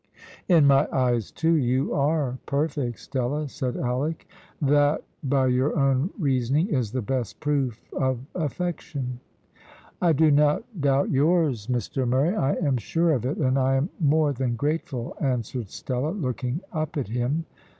[0.47, 4.27] "In my eyes, too, you are perfect, Stella," said Alick.
[4.59, 9.19] "That by your own reasoning is the best proof of affection."
[10.01, 13.91] "I do not doubt yours, Mr Murray, I am sure of it, and I am
[13.99, 17.45] more than grateful," answered Stella, looking up at him.